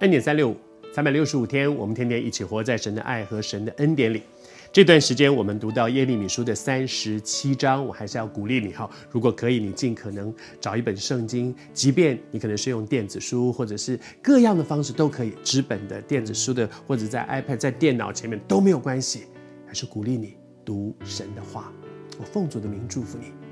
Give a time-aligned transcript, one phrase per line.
[0.00, 0.56] 恩典三六五，
[0.92, 4.22] 三百六十五天，我们天天一起活在神的爱和神的恩典里。
[4.70, 19.22] 这段时间，我们读到耶利米书的三十七章，我还是要鼓励你哈，如果可以，你尽可能找一本圣经，即便你可能是用电子书，或者是各样的方式都可以，纸本的、电子书的，或者在 iPad、在电脑前面都没有关系，
[19.66, 21.72] 还是鼓励你读神的话。
[22.18, 23.45] 我奉主的名祝福你。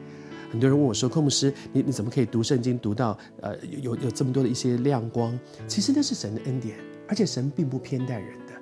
[0.55, 5.37] 很多人问我说：“寇牧师，你你怎么可以读圣经读到呃有有这么多的一些亮光？
[5.67, 8.53] 其实那是神的恩典，而且神并不偏待人的。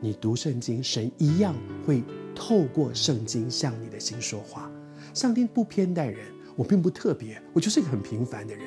[0.00, 2.02] 你读圣经，神一样会
[2.34, 4.72] 透过圣经向你的心说话。
[5.12, 6.24] 上帝不偏待人，
[6.56, 8.64] 我并不特别，我就是一个很平凡的人。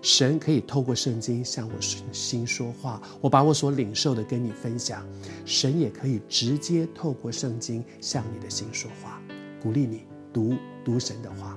[0.00, 1.74] 神可以透过圣经向我
[2.10, 5.06] 心说话，我把我所领受的跟你分享。
[5.44, 9.20] 神也可以直接透过圣经向你的心说话，
[9.60, 11.54] 鼓励你读读神的话。”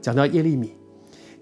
[0.00, 0.74] 讲到耶利米，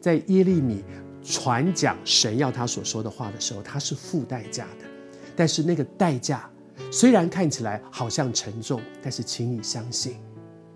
[0.01, 0.85] 在耶利米
[1.23, 4.87] 传讲神要他所说的话的时候，他是付代价的。
[5.35, 6.51] 但是那个代价
[6.91, 10.17] 虽然看起来好像沉重，但是请你相信，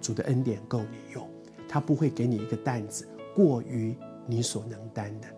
[0.00, 1.28] 主的恩典够你用，
[1.69, 5.28] 他不会给你一个担子过于你所能担的，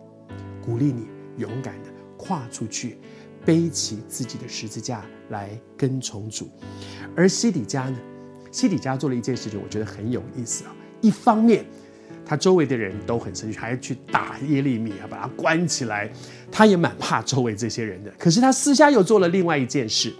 [0.61, 1.07] 鼓励你
[1.37, 2.97] 勇敢的跨出去，
[3.45, 6.49] 背起自己的十字架来跟从主。
[7.15, 7.97] 而西底家呢，
[8.51, 10.75] 西底家做了一件事情，我觉得很有意思啊。
[11.01, 11.65] 一方面，
[12.25, 16.11] 他周围的人都很生气，还要去打耶利米啊，把他关起来。
[16.51, 18.13] 他也蛮怕周围这些人的。
[18.17, 20.13] 可是他私下又做了另外一件事：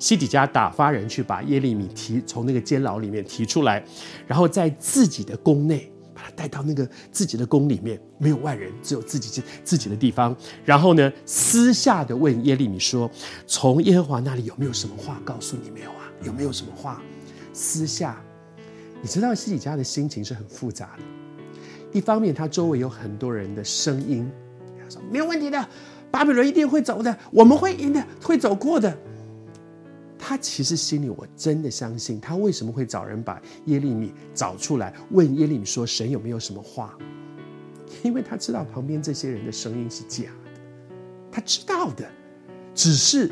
[0.00, 3.84] 西底家打发人去把耶利米提从那个监牢里面提出来，
[4.26, 10.36] 然后在自己的宫内把他带到那个自己的宫里面，没有外人，只有自己自己的地方。
[10.64, 13.08] 然后呢，私下的问耶利米说
[13.46, 16.10] ：“从耶和华那里有没有什么话告诉你没有啊？
[16.24, 17.00] 有没有什么话？”
[17.54, 18.20] 私下，
[19.00, 21.02] 你知道西底家的心情是很复杂的。
[21.96, 24.30] 一方面，他周围有很多人的声音，
[24.84, 25.66] 他说没有问题的，
[26.10, 28.94] 巴比伦一定会走的，我们会赢的，会走过的。
[30.18, 36.94] 他其实心里我真的相信，他为什么会找人把耶利米找出来，问耶利米说神有没有什么话？
[38.02, 40.60] 因为他知道旁边这些人的声音是假的，
[41.32, 42.06] 他知道的，
[42.74, 43.30] 只是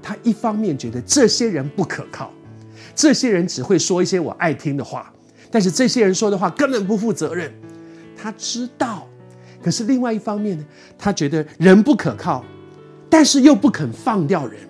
[0.00, 2.32] 他一方面觉得这些人不可靠，
[2.94, 5.12] 这些人只会说一些我爱听的话，
[5.50, 7.52] 但是这些人说的话根本不负责任。
[8.22, 9.08] 他知道，
[9.60, 10.64] 可是另外一方面呢，
[10.96, 12.44] 他觉得人不可靠，
[13.10, 14.60] 但是又不肯放掉人，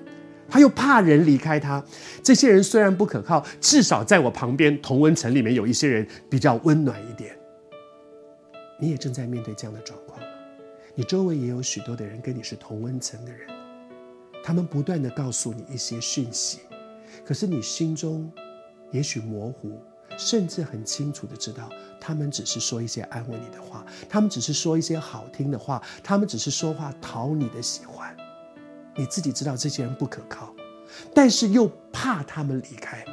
[0.49, 1.85] 他又怕人离开他。
[2.23, 7.37] 这些人虽然不可靠，至少在我旁边同温层里面有一些人比较温暖一点。
[8.81, 10.19] 你也正在面对这样的状况？
[10.95, 13.47] 你周围也有许多的人跟你是同温层的人，
[14.43, 16.61] 他们不断的告诉你一些讯息，
[17.23, 18.33] 可是你心中
[18.91, 19.79] 也许模糊。
[20.19, 21.71] 甚至很清楚的知道，
[22.05, 28.15] 他们只是说一些安慰你的话，他们只是说一些好听的话，他们只是说话讨你的喜欢。
[28.97, 30.53] 你自己知道这些人不可靠，
[31.15, 33.05] 但是又怕他们离开。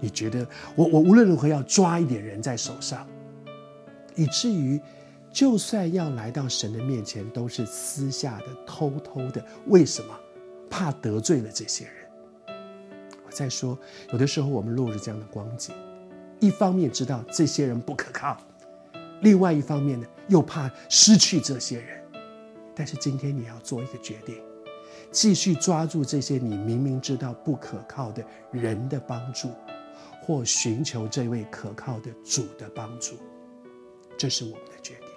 [0.00, 0.44] 你觉得
[0.74, 3.06] 我我无论如何要抓一点人在手上，
[4.16, 4.80] 以至于
[5.32, 9.44] 就算要来到神的面前，都是私下的、偷偷的。
[9.68, 10.18] 为什么？
[10.68, 11.94] 怕得罪了这些人。
[13.24, 13.78] 我再说，
[14.10, 15.74] 有的时候我们落入这样的光景。
[16.42, 18.36] 一方面知道这些人不可靠，
[19.20, 22.02] 另外一方面呢，又怕失去这些人。
[22.74, 24.42] 但是今天你要做一个决定，
[25.12, 29.50] 继续抓住这些你明明知道不可靠的人的帮助，
[30.20, 33.14] 或寻求这位可靠的主的帮助，
[34.18, 35.11] 这是我们的决定。